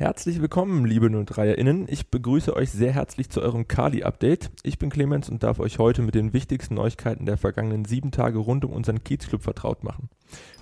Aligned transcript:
Herzlich 0.00 0.40
willkommen, 0.40 0.86
liebe 0.86 1.08
03erInnen. 1.08 1.84
Ich 1.90 2.08
begrüße 2.08 2.56
euch 2.56 2.70
sehr 2.70 2.90
herzlich 2.90 3.28
zu 3.28 3.42
eurem 3.42 3.68
Kali-Update. 3.68 4.50
Ich 4.62 4.78
bin 4.78 4.88
Clemens 4.88 5.28
und 5.28 5.42
darf 5.42 5.60
euch 5.60 5.78
heute 5.78 6.00
mit 6.00 6.14
den 6.14 6.32
wichtigsten 6.32 6.76
Neuigkeiten 6.76 7.26
der 7.26 7.36
vergangenen 7.36 7.84
sieben 7.84 8.10
Tage 8.10 8.38
rund 8.38 8.64
um 8.64 8.72
unseren 8.72 9.04
Kiezclub 9.04 9.42
vertraut 9.42 9.84
machen. 9.84 10.08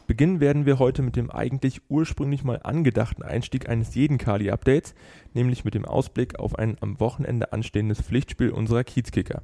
Beginnen 0.08 0.40
werden 0.40 0.66
wir 0.66 0.80
heute 0.80 1.02
mit 1.02 1.14
dem 1.14 1.30
eigentlich 1.30 1.82
ursprünglich 1.88 2.42
mal 2.42 2.58
angedachten 2.64 3.22
Einstieg 3.22 3.68
eines 3.68 3.94
jeden 3.94 4.18
Kali-Updates, 4.18 4.96
nämlich 5.34 5.64
mit 5.64 5.74
dem 5.74 5.84
Ausblick 5.84 6.40
auf 6.40 6.56
ein 6.56 6.76
am 6.80 6.98
Wochenende 6.98 7.52
anstehendes 7.52 8.00
Pflichtspiel 8.00 8.50
unserer 8.50 8.82
Kiezkicker. 8.82 9.42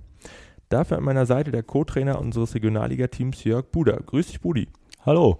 Dafür 0.70 0.96
an 0.96 1.04
meiner 1.04 1.26
Seite 1.26 1.52
der 1.52 1.62
Co-Trainer 1.62 2.20
unseres 2.20 2.56
Regionalliga-Teams 2.56 3.44
Jörg 3.44 3.66
Buder. 3.66 3.98
Grüß 4.04 4.26
dich, 4.26 4.40
Budi. 4.40 4.66
Hallo. 5.06 5.38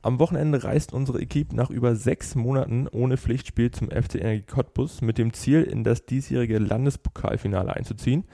Am 0.00 0.18
Wochenende 0.18 0.64
reist 0.64 0.92
unsere 0.92 1.20
Equipe 1.20 1.54
nach 1.54 1.70
über 1.70 1.94
sechs 1.94 2.34
Monaten 2.34 2.88
ohne 2.88 3.16
Pflichtspiel 3.16 3.70
zum 3.70 3.90
FC 3.90 4.16
Energie 4.16 4.44
Cottbus 4.46 5.02
mit 5.02 5.18
dem 5.18 5.32
Ziel, 5.32 5.62
in 5.62 5.84
das 5.84 6.06
diesjährige 6.06 6.58
Landespokalfinale 6.58 7.74
einzuziehen. 7.74 8.24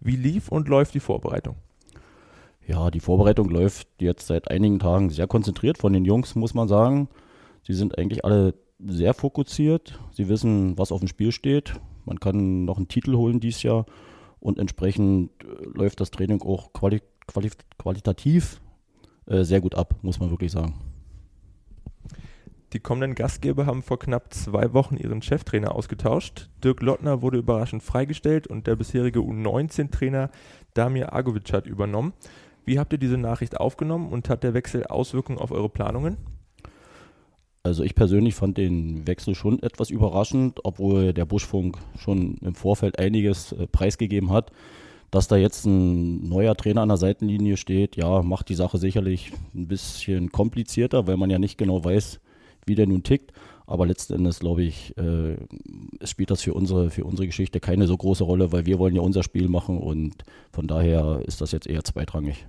Wie 0.00 0.16
lief 0.16 0.48
und 0.48 0.68
läuft 0.68 0.94
die 0.94 1.00
Vorbereitung? 1.00 1.56
Ja, 2.66 2.90
die 2.90 3.00
Vorbereitung 3.00 3.48
läuft 3.48 3.88
jetzt 3.98 4.26
seit 4.26 4.50
einigen 4.50 4.78
Tagen 4.78 5.10
sehr 5.10 5.26
konzentriert 5.26 5.78
von 5.78 5.92
den 5.92 6.04
Jungs, 6.04 6.34
muss 6.34 6.54
man 6.54 6.68
sagen. 6.68 7.08
Sie 7.62 7.74
sind 7.74 7.96
eigentlich 7.98 8.24
alle 8.24 8.54
sehr 8.78 9.14
fokussiert. 9.14 10.00
Sie 10.12 10.28
wissen, 10.28 10.76
was 10.78 10.92
auf 10.92 11.00
dem 11.00 11.08
Spiel 11.08 11.32
steht. 11.32 11.74
Man 12.04 12.20
kann 12.20 12.64
noch 12.64 12.76
einen 12.76 12.88
Titel 12.88 13.16
holen 13.16 13.40
dieses 13.40 13.62
Jahr 13.62 13.86
und 14.40 14.58
entsprechend 14.58 15.30
äh, 15.42 15.64
läuft 15.74 16.00
das 16.00 16.10
Training 16.10 16.42
auch 16.42 16.72
quali 16.72 17.00
quali 17.26 17.50
qualitativ 17.78 18.60
äh, 19.26 19.42
sehr 19.44 19.60
gut 19.62 19.74
ab, 19.74 19.96
muss 20.02 20.20
man 20.20 20.30
wirklich 20.30 20.52
sagen. 20.52 20.74
Die 22.74 22.80
kommenden 22.80 23.14
Gastgeber 23.14 23.66
haben 23.66 23.84
vor 23.84 24.00
knapp 24.00 24.34
zwei 24.34 24.72
Wochen 24.74 24.96
ihren 24.96 25.22
Cheftrainer 25.22 25.76
ausgetauscht. 25.76 26.50
Dirk 26.64 26.82
Lottner 26.82 27.22
wurde 27.22 27.38
überraschend 27.38 27.84
freigestellt 27.84 28.48
und 28.48 28.66
der 28.66 28.74
bisherige 28.74 29.20
U19-Trainer 29.20 30.28
Damir 30.74 31.12
Agovic 31.14 31.52
hat 31.52 31.68
übernommen. 31.68 32.14
Wie 32.64 32.80
habt 32.80 32.92
ihr 32.92 32.98
diese 32.98 33.16
Nachricht 33.16 33.60
aufgenommen 33.60 34.10
und 34.10 34.28
hat 34.28 34.42
der 34.42 34.54
Wechsel 34.54 34.88
Auswirkungen 34.88 35.38
auf 35.38 35.52
eure 35.52 35.68
Planungen? 35.68 36.16
Also 37.62 37.84
ich 37.84 37.94
persönlich 37.94 38.34
fand 38.34 38.58
den 38.58 39.06
Wechsel 39.06 39.36
schon 39.36 39.62
etwas 39.62 39.90
überraschend, 39.90 40.58
obwohl 40.64 41.12
der 41.12 41.26
Buschfunk 41.26 41.78
schon 41.96 42.38
im 42.38 42.56
Vorfeld 42.56 42.98
einiges 42.98 43.52
äh, 43.52 43.68
preisgegeben 43.68 44.32
hat. 44.32 44.50
Dass 45.12 45.28
da 45.28 45.36
jetzt 45.36 45.64
ein 45.64 46.28
neuer 46.28 46.56
Trainer 46.56 46.82
an 46.82 46.88
der 46.88 46.96
Seitenlinie 46.96 47.56
steht, 47.56 47.94
ja, 47.94 48.22
macht 48.22 48.48
die 48.48 48.56
Sache 48.56 48.78
sicherlich 48.78 49.30
ein 49.54 49.68
bisschen 49.68 50.32
komplizierter, 50.32 51.06
weil 51.06 51.16
man 51.16 51.30
ja 51.30 51.38
nicht 51.38 51.56
genau 51.56 51.84
weiß, 51.84 52.18
wie 52.66 52.74
der 52.74 52.86
nun 52.86 53.02
tickt. 53.02 53.32
Aber 53.66 53.86
letzten 53.86 54.14
Endes, 54.14 54.40
glaube 54.40 54.62
ich, 54.62 54.96
äh, 54.98 55.36
spielt 56.04 56.30
das 56.30 56.42
für 56.42 56.52
unsere, 56.52 56.90
für 56.90 57.04
unsere 57.04 57.26
Geschichte 57.26 57.60
keine 57.60 57.86
so 57.86 57.96
große 57.96 58.24
Rolle, 58.24 58.52
weil 58.52 58.66
wir 58.66 58.78
wollen 58.78 58.94
ja 58.94 59.00
unser 59.00 59.22
Spiel 59.22 59.48
machen 59.48 59.78
und 59.78 60.24
von 60.52 60.66
daher 60.66 61.22
ist 61.26 61.40
das 61.40 61.52
jetzt 61.52 61.66
eher 61.66 61.82
zweitrangig. 61.82 62.46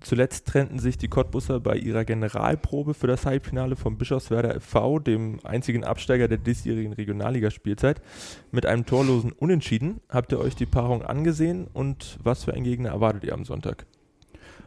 Zuletzt 0.00 0.46
trennten 0.46 0.78
sich 0.78 0.98
die 0.98 1.08
Cottbusser 1.08 1.58
bei 1.58 1.76
ihrer 1.76 2.04
Generalprobe 2.04 2.94
für 2.94 3.06
das 3.06 3.26
Halbfinale 3.26 3.76
vom 3.76 3.96
Bischofswerder 3.96 4.60
FV, 4.60 5.00
dem 5.00 5.40
einzigen 5.42 5.84
Absteiger 5.84 6.28
der 6.28 6.38
diesjährigen 6.38 6.92
Regionalligaspielzeit, 6.92 8.02
mit 8.52 8.66
einem 8.66 8.86
torlosen 8.86 9.32
Unentschieden. 9.32 10.00
Habt 10.08 10.32
ihr 10.32 10.38
euch 10.38 10.54
die 10.54 10.66
Paarung 10.66 11.02
angesehen 11.02 11.66
und 11.72 12.18
was 12.22 12.44
für 12.44 12.54
einen 12.54 12.64
Gegner 12.64 12.90
erwartet 12.90 13.24
ihr 13.24 13.34
am 13.34 13.44
Sonntag? 13.44 13.86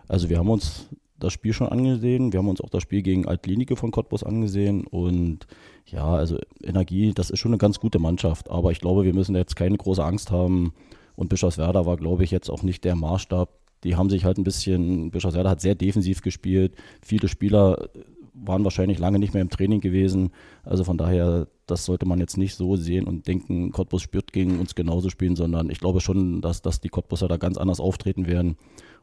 Also 0.07 0.29
wir 0.29 0.39
haben 0.39 0.49
uns 0.49 0.87
das 1.19 1.33
Spiel 1.33 1.53
schon 1.53 1.67
angesehen. 1.67 2.31
Wir 2.31 2.39
haben 2.39 2.47
uns 2.47 2.61
auch 2.61 2.69
das 2.69 2.83
Spiel 2.83 3.01
gegen 3.01 3.27
Altlinike 3.27 3.75
von 3.75 3.91
Cottbus 3.91 4.23
angesehen. 4.23 4.85
Und 4.87 5.47
ja, 5.85 6.05
also 6.05 6.37
Energie, 6.63 7.13
das 7.13 7.29
ist 7.29 7.39
schon 7.39 7.51
eine 7.51 7.57
ganz 7.57 7.79
gute 7.79 7.99
Mannschaft. 7.99 8.49
Aber 8.49 8.71
ich 8.71 8.79
glaube, 8.79 9.03
wir 9.03 9.13
müssen 9.13 9.35
jetzt 9.35 9.55
keine 9.55 9.77
große 9.77 10.03
Angst 10.03 10.31
haben. 10.31 10.73
Und 11.15 11.29
Bischofswerda 11.29 11.85
war, 11.85 11.97
glaube 11.97 12.23
ich, 12.23 12.31
jetzt 12.31 12.49
auch 12.49 12.63
nicht 12.63 12.83
der 12.85 12.95
Maßstab. 12.95 13.49
Die 13.83 13.95
haben 13.95 14.09
sich 14.09 14.25
halt 14.25 14.37
ein 14.37 14.43
bisschen, 14.43 15.11
Bischofswerda 15.11 15.49
hat 15.49 15.61
sehr 15.61 15.75
defensiv 15.75 16.21
gespielt. 16.21 16.75
Viele 17.01 17.27
Spieler 17.27 17.89
waren 18.33 18.63
wahrscheinlich 18.63 18.99
lange 18.99 19.19
nicht 19.19 19.33
mehr 19.33 19.41
im 19.41 19.49
Training 19.49 19.81
gewesen. 19.81 20.31
Also 20.63 20.83
von 20.83 20.97
daher, 20.97 21.47
das 21.65 21.85
sollte 21.85 22.05
man 22.05 22.19
jetzt 22.19 22.37
nicht 22.37 22.55
so 22.55 22.75
sehen 22.75 23.05
und 23.05 23.27
denken, 23.27 23.71
Cottbus 23.71 24.01
spürt 24.01 24.31
gegen 24.31 24.59
uns 24.59 24.75
genauso 24.75 25.09
spielen, 25.09 25.35
sondern 25.35 25.69
ich 25.69 25.79
glaube 25.79 26.01
schon, 26.01 26.41
dass, 26.41 26.61
dass 26.61 26.81
die 26.81 26.89
Cottbuser 26.89 27.27
da 27.27 27.37
ganz 27.37 27.57
anders 27.57 27.79
auftreten 27.79 28.27
werden. 28.27 28.55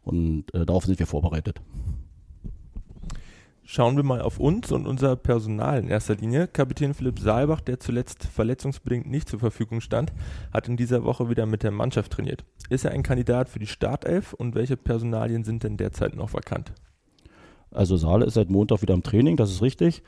Und 0.02 0.54
äh, 0.54 0.64
darauf 0.64 0.84
sind 0.84 0.98
wir 0.98 1.06
vorbereitet. 1.06 1.60
Schauen 3.68 3.96
wir 3.96 4.04
mal 4.04 4.20
auf 4.20 4.38
uns 4.38 4.70
und 4.70 4.86
unser 4.86 5.16
Personal 5.16 5.80
in 5.80 5.88
erster 5.88 6.14
Linie. 6.14 6.46
Kapitän 6.46 6.94
Philipp 6.94 7.18
Saalbach, 7.18 7.60
der 7.60 7.80
zuletzt 7.80 8.22
verletzungsbedingt 8.22 9.08
nicht 9.08 9.28
zur 9.28 9.40
Verfügung 9.40 9.80
stand, 9.80 10.12
hat 10.52 10.68
in 10.68 10.76
dieser 10.76 11.02
Woche 11.02 11.28
wieder 11.30 11.46
mit 11.46 11.64
der 11.64 11.72
Mannschaft 11.72 12.12
trainiert. 12.12 12.44
Ist 12.70 12.84
er 12.84 12.92
ein 12.92 13.02
Kandidat 13.02 13.48
für 13.48 13.58
die 13.58 13.66
Startelf 13.66 14.34
und 14.34 14.54
welche 14.54 14.76
Personalien 14.76 15.42
sind 15.42 15.64
denn 15.64 15.76
derzeit 15.76 16.14
noch 16.14 16.32
vakant? 16.32 16.74
Also 17.72 17.96
Saale 17.96 18.26
ist 18.26 18.34
seit 18.34 18.50
Montag 18.50 18.82
wieder 18.82 18.94
im 18.94 19.02
Training, 19.02 19.36
das 19.36 19.50
ist 19.50 19.62
richtig. 19.62 20.04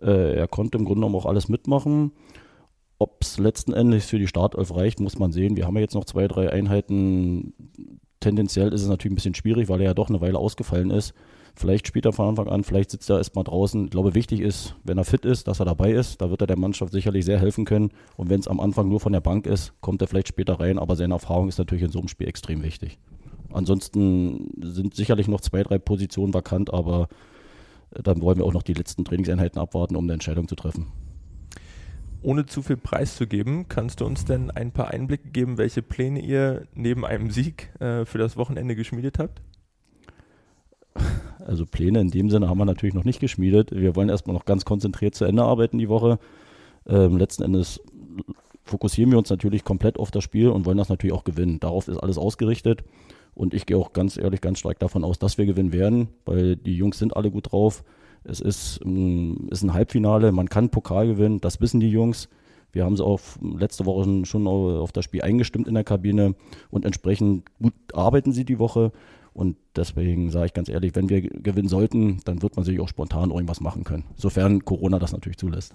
Äh, 0.00 0.36
er 0.36 0.46
konnte 0.46 0.78
im 0.78 0.84
Grunde 0.84 1.00
genommen 1.00 1.16
auch 1.16 1.26
alles 1.26 1.48
mitmachen. 1.48 2.12
Ob 3.00 3.16
es 3.22 3.38
letzten 3.38 3.72
Endes 3.72 4.06
für 4.06 4.20
die 4.20 4.28
Startelf 4.28 4.72
reicht, 4.72 5.00
muss 5.00 5.18
man 5.18 5.32
sehen. 5.32 5.56
Wir 5.56 5.66
haben 5.66 5.74
ja 5.74 5.80
jetzt 5.80 5.96
noch 5.96 6.04
zwei, 6.04 6.28
drei 6.28 6.52
Einheiten. 6.52 7.54
Tendenziell 8.20 8.72
ist 8.72 8.82
es 8.82 8.88
natürlich 8.88 9.14
ein 9.14 9.16
bisschen 9.16 9.34
schwierig, 9.34 9.68
weil 9.68 9.80
er 9.80 9.88
ja 9.88 9.94
doch 9.94 10.10
eine 10.10 10.20
Weile 10.20 10.38
ausgefallen 10.38 10.92
ist. 10.92 11.12
Vielleicht 11.54 11.86
spielt 11.86 12.06
er 12.06 12.12
von 12.12 12.28
Anfang 12.28 12.48
an, 12.48 12.64
vielleicht 12.64 12.90
sitzt 12.90 13.10
er 13.10 13.18
erstmal 13.18 13.44
draußen. 13.44 13.84
Ich 13.84 13.90
glaube, 13.90 14.14
wichtig 14.14 14.40
ist, 14.40 14.76
wenn 14.84 14.98
er 14.98 15.04
fit 15.04 15.24
ist, 15.24 15.48
dass 15.48 15.60
er 15.60 15.66
dabei 15.66 15.92
ist. 15.92 16.20
Da 16.20 16.30
wird 16.30 16.40
er 16.40 16.46
der 16.46 16.58
Mannschaft 16.58 16.92
sicherlich 16.92 17.24
sehr 17.24 17.38
helfen 17.38 17.64
können. 17.64 17.90
Und 18.16 18.30
wenn 18.30 18.40
es 18.40 18.48
am 18.48 18.60
Anfang 18.60 18.88
nur 18.88 19.00
von 19.00 19.12
der 19.12 19.20
Bank 19.20 19.46
ist, 19.46 19.72
kommt 19.80 20.00
er 20.02 20.08
vielleicht 20.08 20.28
später 20.28 20.60
rein. 20.60 20.78
Aber 20.78 20.96
seine 20.96 21.14
Erfahrung 21.14 21.48
ist 21.48 21.58
natürlich 21.58 21.84
in 21.84 21.90
so 21.90 21.98
einem 21.98 22.08
Spiel 22.08 22.28
extrem 22.28 22.62
wichtig. 22.62 22.98
Ansonsten 23.52 24.50
sind 24.60 24.94
sicherlich 24.94 25.28
noch 25.28 25.40
zwei, 25.40 25.62
drei 25.62 25.78
Positionen 25.78 26.32
vakant, 26.32 26.72
aber 26.72 27.08
äh, 27.94 28.02
dann 28.02 28.20
wollen 28.22 28.38
wir 28.38 28.44
auch 28.44 28.52
noch 28.52 28.62
die 28.62 28.74
letzten 28.74 29.04
Trainingseinheiten 29.04 29.60
abwarten, 29.60 29.96
um 29.96 30.04
eine 30.04 30.14
Entscheidung 30.14 30.48
zu 30.48 30.54
treffen. 30.54 30.86
Ohne 32.22 32.44
zu 32.44 32.62
viel 32.62 32.76
preiszugeben, 32.76 33.68
kannst 33.68 34.00
du 34.00 34.04
uns 34.04 34.26
denn 34.26 34.50
ein 34.50 34.72
paar 34.72 34.88
Einblicke 34.88 35.30
geben, 35.30 35.56
welche 35.56 35.80
Pläne 35.80 36.20
ihr 36.20 36.66
neben 36.74 37.06
einem 37.06 37.30
Sieg 37.30 37.70
äh, 37.80 38.04
für 38.04 38.18
das 38.18 38.36
Wochenende 38.36 38.76
geschmiedet 38.76 39.18
habt? 39.18 39.40
Also 41.46 41.66
Pläne 41.66 42.00
in 42.00 42.10
dem 42.10 42.30
Sinne 42.30 42.48
haben 42.48 42.58
wir 42.58 42.64
natürlich 42.64 42.94
noch 42.94 43.04
nicht 43.04 43.20
geschmiedet. 43.20 43.72
Wir 43.72 43.96
wollen 43.96 44.08
erstmal 44.08 44.34
noch 44.34 44.44
ganz 44.44 44.64
konzentriert 44.64 45.14
zu 45.14 45.24
Ende 45.24 45.42
arbeiten 45.42 45.78
die 45.78 45.88
Woche. 45.88 46.18
Ähm, 46.86 47.16
letzten 47.16 47.42
Endes 47.42 47.80
fokussieren 48.64 49.10
wir 49.10 49.18
uns 49.18 49.30
natürlich 49.30 49.64
komplett 49.64 49.98
auf 49.98 50.10
das 50.10 50.24
Spiel 50.24 50.48
und 50.48 50.66
wollen 50.66 50.78
das 50.78 50.88
natürlich 50.88 51.14
auch 51.14 51.24
gewinnen. 51.24 51.60
Darauf 51.60 51.88
ist 51.88 51.98
alles 51.98 52.18
ausgerichtet. 52.18 52.84
Und 53.34 53.54
ich 53.54 53.66
gehe 53.66 53.76
auch 53.76 53.92
ganz 53.92 54.16
ehrlich, 54.16 54.40
ganz 54.40 54.58
stark 54.58 54.78
davon 54.78 55.04
aus, 55.04 55.18
dass 55.18 55.38
wir 55.38 55.46
gewinnen 55.46 55.72
werden, 55.72 56.08
weil 56.24 56.56
die 56.56 56.74
Jungs 56.74 56.98
sind 56.98 57.16
alle 57.16 57.30
gut 57.30 57.52
drauf. 57.52 57.84
Es 58.24 58.40
ist, 58.40 58.80
ähm, 58.84 59.48
ist 59.50 59.62
ein 59.62 59.72
Halbfinale, 59.72 60.32
man 60.32 60.48
kann 60.48 60.70
Pokal 60.70 61.06
gewinnen, 61.06 61.40
das 61.40 61.60
wissen 61.60 61.80
die 61.80 61.90
Jungs. 61.90 62.28
Wir 62.72 62.84
haben 62.84 62.96
sie 62.96 63.04
auch 63.04 63.20
letzte 63.42 63.86
Woche 63.86 64.24
schon 64.26 64.46
auf 64.46 64.92
das 64.92 65.04
Spiel 65.04 65.22
eingestimmt 65.22 65.66
in 65.66 65.74
der 65.74 65.84
Kabine 65.84 66.34
und 66.70 66.84
entsprechend 66.84 67.44
gut 67.60 67.72
arbeiten 67.92 68.32
sie 68.32 68.44
die 68.44 68.58
Woche. 68.58 68.92
Und 69.32 69.56
deswegen 69.76 70.30
sage 70.30 70.46
ich 70.46 70.54
ganz 70.54 70.68
ehrlich, 70.68 70.94
wenn 70.94 71.08
wir 71.08 71.22
gewinnen 71.22 71.68
sollten, 71.68 72.20
dann 72.24 72.42
wird 72.42 72.56
man 72.56 72.64
sich 72.64 72.80
auch 72.80 72.88
spontan 72.88 73.30
irgendwas 73.30 73.60
machen 73.60 73.84
können. 73.84 74.04
Sofern 74.16 74.64
Corona 74.64 74.98
das 74.98 75.12
natürlich 75.12 75.38
zulässt. 75.38 75.74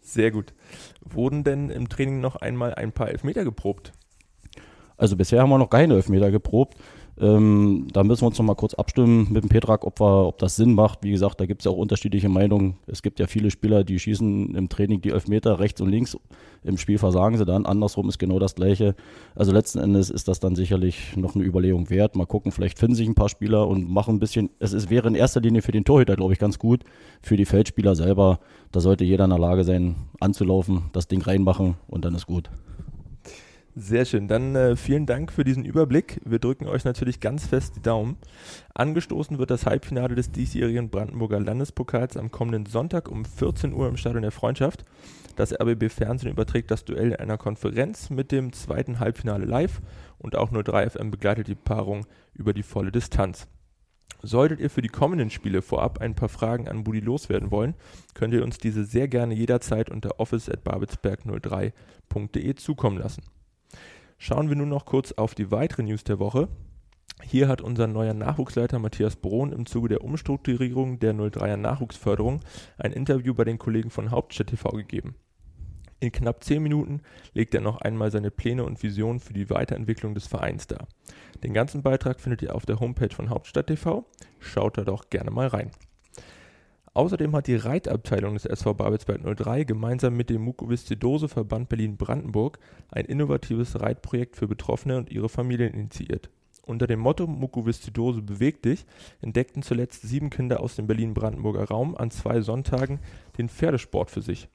Sehr 0.00 0.30
gut. 0.30 0.54
Wurden 1.00 1.44
denn 1.44 1.70
im 1.70 1.88
Training 1.88 2.20
noch 2.20 2.36
einmal 2.36 2.74
ein 2.74 2.92
paar 2.92 3.08
Elfmeter 3.08 3.44
geprobt? 3.44 3.92
Also 4.96 5.16
bisher 5.16 5.40
haben 5.40 5.50
wir 5.50 5.58
noch 5.58 5.70
keine 5.70 5.94
Elfmeter 5.94 6.30
geprobt. 6.30 6.76
Ähm, 7.20 7.88
da 7.92 8.04
müssen 8.04 8.22
wir 8.22 8.28
uns 8.28 8.38
noch 8.38 8.44
mal 8.44 8.54
kurz 8.54 8.74
abstimmen 8.74 9.26
mit 9.30 9.42
dem 9.42 9.48
Petrak, 9.48 9.84
ob, 9.84 10.00
wir, 10.00 10.26
ob 10.26 10.38
das 10.38 10.56
Sinn 10.56 10.74
macht. 10.74 11.02
Wie 11.02 11.10
gesagt, 11.10 11.40
da 11.40 11.46
gibt 11.46 11.62
es 11.62 11.64
ja 11.64 11.72
auch 11.72 11.76
unterschiedliche 11.76 12.28
Meinungen. 12.28 12.76
Es 12.86 13.02
gibt 13.02 13.18
ja 13.18 13.26
viele 13.26 13.50
Spieler, 13.50 13.82
die 13.82 13.98
schießen 13.98 14.54
im 14.54 14.68
Training 14.68 15.00
die 15.00 15.10
Elfmeter 15.10 15.58
rechts 15.58 15.80
und 15.80 15.88
links. 15.88 16.16
Im 16.62 16.76
Spiel 16.76 16.98
versagen 16.98 17.36
sie 17.36 17.44
dann. 17.44 17.66
Andersrum 17.66 18.08
ist 18.08 18.18
genau 18.18 18.38
das 18.38 18.54
Gleiche. 18.54 18.94
Also 19.34 19.52
letzten 19.52 19.78
Endes 19.78 20.10
ist 20.10 20.28
das 20.28 20.38
dann 20.38 20.54
sicherlich 20.54 21.16
noch 21.16 21.34
eine 21.34 21.44
Überlegung 21.44 21.90
wert. 21.90 22.14
Mal 22.14 22.26
gucken, 22.26 22.52
vielleicht 22.52 22.78
finden 22.78 22.94
sich 22.94 23.08
ein 23.08 23.14
paar 23.14 23.28
Spieler 23.28 23.66
und 23.66 23.88
machen 23.90 24.16
ein 24.16 24.20
bisschen. 24.20 24.50
Es 24.60 24.72
ist, 24.72 24.88
wäre 24.90 25.08
in 25.08 25.14
erster 25.14 25.40
Linie 25.40 25.62
für 25.62 25.72
den 25.72 25.84
Torhüter, 25.84 26.14
glaube 26.14 26.32
ich, 26.32 26.38
ganz 26.38 26.58
gut. 26.58 26.84
Für 27.22 27.36
die 27.36 27.46
Feldspieler 27.46 27.96
selber, 27.96 28.38
da 28.70 28.80
sollte 28.80 29.04
jeder 29.04 29.24
in 29.24 29.30
der 29.30 29.38
Lage 29.38 29.64
sein, 29.64 29.96
anzulaufen, 30.20 30.90
das 30.92 31.08
Ding 31.08 31.22
reinmachen 31.22 31.74
und 31.88 32.04
dann 32.04 32.14
ist 32.14 32.26
gut. 32.26 32.50
Sehr 33.80 34.06
schön. 34.06 34.26
Dann 34.26 34.56
äh, 34.56 34.74
vielen 34.74 35.06
Dank 35.06 35.30
für 35.30 35.44
diesen 35.44 35.64
Überblick. 35.64 36.20
Wir 36.24 36.40
drücken 36.40 36.66
euch 36.66 36.84
natürlich 36.84 37.20
ganz 37.20 37.46
fest 37.46 37.76
die 37.76 37.80
Daumen. 37.80 38.16
Angestoßen 38.74 39.38
wird 39.38 39.52
das 39.52 39.66
Halbfinale 39.66 40.16
des 40.16 40.32
diesjährigen 40.32 40.90
Brandenburger 40.90 41.38
Landespokals 41.38 42.16
am 42.16 42.32
kommenden 42.32 42.66
Sonntag 42.66 43.08
um 43.08 43.24
14 43.24 43.72
Uhr 43.72 43.86
im 43.86 43.96
Stadion 43.96 44.22
der 44.22 44.32
Freundschaft. 44.32 44.84
Das 45.36 45.52
RBB 45.52 45.90
Fernsehen 45.90 46.32
überträgt 46.32 46.72
das 46.72 46.84
Duell 46.84 47.12
in 47.12 47.16
einer 47.16 47.38
Konferenz 47.38 48.10
mit 48.10 48.32
dem 48.32 48.52
zweiten 48.52 48.98
Halbfinale 48.98 49.44
live 49.44 49.80
und 50.18 50.34
auch 50.34 50.50
nur 50.50 50.62
3FM 50.62 51.12
begleitet 51.12 51.46
die 51.46 51.54
Paarung 51.54 52.04
über 52.34 52.52
die 52.52 52.64
volle 52.64 52.90
Distanz. 52.90 53.46
Solltet 54.22 54.58
ihr 54.58 54.70
für 54.70 54.82
die 54.82 54.88
kommenden 54.88 55.30
Spiele 55.30 55.62
vorab 55.62 56.00
ein 56.00 56.16
paar 56.16 56.28
Fragen 56.28 56.66
an 56.66 56.82
Budi 56.82 56.98
loswerden 56.98 57.52
wollen, 57.52 57.76
könnt 58.14 58.34
ihr 58.34 58.42
uns 58.42 58.58
diese 58.58 58.82
sehr 58.82 59.06
gerne 59.06 59.34
jederzeit 59.34 59.88
unter 59.88 60.18
office.babelsberg03.de 60.18 62.56
zukommen 62.56 62.98
lassen. 62.98 63.22
Schauen 64.20 64.48
wir 64.48 64.56
nun 64.56 64.68
noch 64.68 64.84
kurz 64.84 65.12
auf 65.12 65.36
die 65.36 65.52
weitere 65.52 65.84
News 65.84 66.02
der 66.02 66.18
Woche. 66.18 66.48
Hier 67.22 67.46
hat 67.46 67.60
unser 67.60 67.86
neuer 67.86 68.14
Nachwuchsleiter 68.14 68.80
Matthias 68.80 69.14
Brohn 69.14 69.52
im 69.52 69.64
Zuge 69.64 69.88
der 69.88 70.02
Umstrukturierung 70.02 70.98
der 70.98 71.14
03er 71.14 71.56
Nachwuchsförderung 71.56 72.40
ein 72.78 72.92
Interview 72.92 73.32
bei 73.32 73.44
den 73.44 73.58
Kollegen 73.58 73.90
von 73.90 74.10
Hauptstadt 74.10 74.48
TV 74.48 74.70
gegeben. 74.70 75.14
In 76.00 76.12
knapp 76.12 76.42
10 76.42 76.62
Minuten 76.62 77.02
legt 77.32 77.54
er 77.54 77.60
noch 77.60 77.80
einmal 77.80 78.10
seine 78.10 78.30
Pläne 78.32 78.64
und 78.64 78.82
Visionen 78.82 79.20
für 79.20 79.32
die 79.32 79.50
Weiterentwicklung 79.50 80.14
des 80.14 80.26
Vereins 80.26 80.66
dar. 80.66 80.88
Den 81.44 81.54
ganzen 81.54 81.82
Beitrag 81.82 82.20
findet 82.20 82.42
ihr 82.42 82.54
auf 82.54 82.66
der 82.66 82.80
Homepage 82.80 83.14
von 83.14 83.30
Hauptstadt 83.30 83.68
TV. 83.68 84.04
Schaut 84.40 84.78
da 84.78 84.84
doch 84.84 85.10
gerne 85.10 85.30
mal 85.30 85.46
rein. 85.46 85.70
Außerdem 86.98 87.36
hat 87.36 87.46
die 87.46 87.54
Reitabteilung 87.54 88.34
des 88.34 88.44
SV 88.44 88.74
Babelsberg 88.74 89.20
03 89.22 89.62
gemeinsam 89.62 90.16
mit 90.16 90.30
dem 90.30 90.42
Mukoviszidose-Verband 90.42 91.68
Berlin-Brandenburg 91.68 92.58
ein 92.90 93.04
innovatives 93.04 93.80
Reitprojekt 93.80 94.34
für 94.34 94.48
Betroffene 94.48 94.96
und 94.96 95.08
ihre 95.08 95.28
Familien 95.28 95.74
initiiert. 95.74 96.28
Unter 96.66 96.88
dem 96.88 96.98
Motto 96.98 97.28
Mukoviszidose 97.28 98.20
bewegt 98.20 98.64
dich 98.64 98.84
entdeckten 99.20 99.62
zuletzt 99.62 100.02
sieben 100.02 100.28
Kinder 100.28 100.58
aus 100.58 100.74
dem 100.74 100.88
Berlin-Brandenburger 100.88 101.68
Raum 101.68 101.94
an 101.96 102.10
zwei 102.10 102.40
Sonntagen 102.40 102.98
den 103.38 103.48
Pferdesport 103.48 104.10
für 104.10 104.22
sich. 104.22 104.48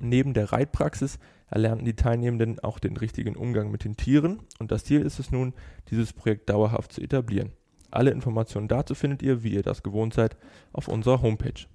Neben 0.00 0.34
der 0.34 0.50
Reitpraxis 0.50 1.20
erlernten 1.48 1.84
die 1.84 1.94
Teilnehmenden 1.94 2.58
auch 2.58 2.80
den 2.80 2.96
richtigen 2.96 3.36
Umgang 3.36 3.70
mit 3.70 3.84
den 3.84 3.96
Tieren 3.96 4.40
und 4.58 4.72
das 4.72 4.82
Ziel 4.82 5.02
ist 5.02 5.20
es 5.20 5.30
nun, 5.30 5.54
dieses 5.88 6.12
Projekt 6.12 6.50
dauerhaft 6.50 6.92
zu 6.92 7.00
etablieren. 7.00 7.52
Alle 7.94 8.10
Informationen 8.10 8.68
dazu 8.68 8.94
findet 8.94 9.22
ihr, 9.22 9.42
wie 9.42 9.54
ihr 9.54 9.62
das 9.62 9.82
gewohnt 9.82 10.14
seid, 10.14 10.36
auf 10.72 10.88
unserer 10.88 11.22
Homepage. 11.22 11.66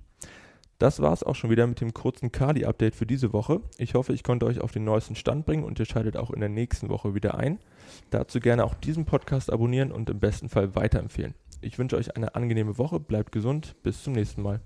Das 0.78 1.02
war 1.02 1.12
es 1.12 1.24
auch 1.24 1.36
schon 1.36 1.50
wieder 1.50 1.68
mit 1.68 1.82
dem 1.82 1.94
kurzen 1.94 2.32
Kali-Update 2.32 2.96
für 2.96 3.06
diese 3.06 3.34
Woche. 3.34 3.62
Ich 3.78 3.96
hoffe, 3.96 4.14
ich 4.14 4.24
konnte 4.24 4.46
euch 4.46 4.62
auf 4.62 4.72
den 4.72 4.86
neuesten 4.86 5.16
Stand 5.16 5.46
bringen 5.46 5.64
und 5.64 5.80
ihr 5.80 5.86
schaltet 5.86 6.18
auch 6.18 6.32
in 6.32 6.40
der 6.40 6.50
nächsten 6.50 6.90
Woche 6.90 7.16
wieder 7.16 7.36
ein. 7.36 7.60
Dazu 8.10 8.40
gerne 8.40 8.64
auch 8.64 8.76
diesen 8.76 9.06
Podcast 9.06 9.52
abonnieren 9.52 9.92
und 9.92 10.10
im 10.10 10.20
besten 10.20 10.50
Fall 10.50 10.76
weiterempfehlen. 10.76 11.36
Ich 11.62 11.78
wünsche 11.78 11.98
euch 11.98 12.16
eine 12.16 12.36
angenehme 12.36 12.78
Woche, 12.78 13.00
bleibt 13.00 13.32
gesund, 13.32 13.76
bis 13.84 14.04
zum 14.04 14.14
nächsten 14.14 14.42
Mal. 14.42 14.62